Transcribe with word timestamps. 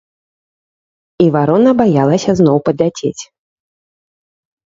І 1.25 1.27
варона 1.35 1.73
баялася 1.81 2.31
зноў 2.39 2.57
падляцець. 2.69 3.23